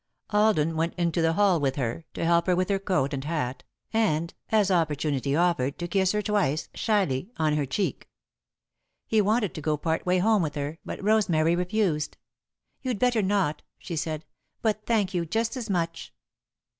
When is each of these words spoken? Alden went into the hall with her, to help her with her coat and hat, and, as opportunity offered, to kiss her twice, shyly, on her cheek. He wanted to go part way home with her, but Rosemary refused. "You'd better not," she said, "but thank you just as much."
Alden 0.31 0.75
went 0.75 0.95
into 0.95 1.21
the 1.21 1.33
hall 1.33 1.59
with 1.59 1.75
her, 1.75 2.05
to 2.15 2.25
help 2.25 2.47
her 2.47 2.55
with 2.55 2.69
her 2.69 2.79
coat 2.79 3.13
and 3.13 3.23
hat, 3.23 3.63
and, 3.93 4.33
as 4.49 4.71
opportunity 4.71 5.35
offered, 5.35 5.77
to 5.77 5.87
kiss 5.87 6.11
her 6.13 6.23
twice, 6.23 6.69
shyly, 6.73 7.29
on 7.37 7.53
her 7.55 7.67
cheek. 7.67 8.09
He 9.05 9.21
wanted 9.21 9.53
to 9.53 9.61
go 9.61 9.77
part 9.77 10.03
way 10.03 10.17
home 10.17 10.41
with 10.41 10.55
her, 10.55 10.79
but 10.83 11.03
Rosemary 11.03 11.55
refused. 11.55 12.17
"You'd 12.81 12.97
better 12.97 13.21
not," 13.21 13.61
she 13.77 13.95
said, 13.95 14.25
"but 14.63 14.87
thank 14.87 15.13
you 15.13 15.23
just 15.23 15.55
as 15.55 15.69
much." 15.69 16.11